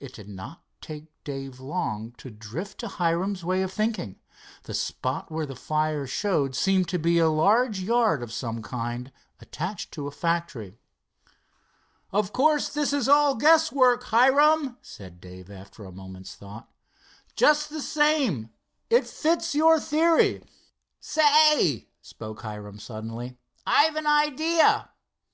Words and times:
It 0.00 0.12
did 0.12 0.28
not 0.28 0.64
take 0.82 1.06
Dave 1.24 1.60
long 1.60 2.12
to 2.18 2.28
drift 2.30 2.76
to 2.80 2.88
Hiram's 2.88 3.42
way 3.42 3.62
of 3.62 3.72
thinking. 3.72 4.20
The 4.64 4.74
spot 4.74 5.32
where 5.32 5.46
the 5.46 5.56
fire 5.56 6.06
showed 6.06 6.54
seemed 6.54 6.90
to 6.90 6.98
be 6.98 7.18
a 7.18 7.30
large 7.30 7.80
yard 7.80 8.22
of 8.22 8.34
some 8.34 8.60
kind, 8.60 9.10
attached 9.40 9.92
to 9.92 10.06
a 10.06 10.10
factory. 10.10 10.76
"Of 12.12 12.34
course 12.34 12.68
this 12.68 12.92
is 12.92 13.08
all 13.08 13.34
guess 13.34 13.72
work, 13.72 14.04
Hiram," 14.04 14.76
said 14.82 15.22
Dave, 15.22 15.50
after 15.50 15.86
a 15.86 15.90
moment's 15.90 16.34
thought. 16.34 16.70
"Just 17.34 17.70
the 17.70 17.80
same, 17.80 18.50
it 18.90 19.06
fits 19.06 19.24
in 19.24 19.52
to 19.52 19.56
your 19.64 19.80
theory." 19.80 20.44
"Say," 21.00 21.88
spoke 22.02 22.42
Hiram 22.42 22.78
suddenly, 22.78 23.38
"I've 23.66 23.96
an 23.96 24.06
idea." 24.06 24.90